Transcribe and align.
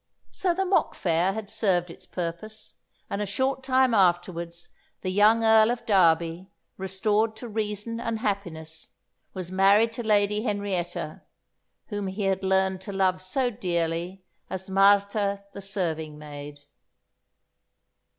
So 0.31 0.55
the 0.55 0.65
mock 0.65 0.95
fair 0.95 1.33
had 1.33 1.47
served 1.47 1.91
its 1.91 2.07
purpose, 2.07 2.73
and 3.07 3.21
a 3.21 3.27
short 3.27 3.61
time 3.63 3.93
afterwards 3.93 4.69
the 5.01 5.11
young 5.11 5.43
Earl 5.43 5.69
of 5.69 5.85
Derby, 5.85 6.49
restored 6.75 7.35
to 7.35 7.47
reason 7.47 7.99
and 7.99 8.17
happiness, 8.17 8.89
was 9.35 9.51
married 9.51 9.91
to 9.91 10.01
Lady 10.03 10.41
Henrietta, 10.41 11.21
whom 11.89 12.07
he 12.07 12.23
had 12.23 12.43
learned 12.43 12.81
to 12.81 12.91
love 12.91 13.21
so 13.21 13.51
dearly 13.51 14.23
as 14.49 14.71
Martha 14.71 15.43
the 15.53 15.61
serving 15.61 16.17
maid. 16.17 16.61